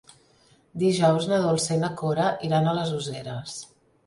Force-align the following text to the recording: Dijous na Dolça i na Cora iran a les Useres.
Dijous 0.83 1.27
na 1.31 1.39
Dolça 1.43 1.77
i 1.77 1.83
na 1.83 1.91
Cora 2.01 2.31
iran 2.49 2.71
a 2.71 2.75
les 2.81 2.97
Useres. 3.03 3.57